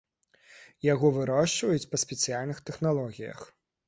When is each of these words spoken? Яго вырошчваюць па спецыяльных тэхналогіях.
Яго 0.93 1.11
вырошчваюць 1.17 1.89
па 1.91 1.99
спецыяльных 2.05 2.63
тэхналогіях. 2.71 3.45